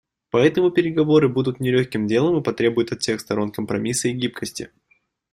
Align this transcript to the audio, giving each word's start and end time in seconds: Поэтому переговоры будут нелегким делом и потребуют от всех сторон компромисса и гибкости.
Поэтому 0.31 0.71
переговоры 0.71 1.29
будут 1.29 1.59
нелегким 1.59 2.07
делом 2.07 2.35
и 2.39 2.43
потребуют 2.43 2.91
от 2.91 3.01
всех 3.01 3.19
сторон 3.21 3.51
компромисса 3.51 4.07
и 4.07 4.13
гибкости. 4.13 4.71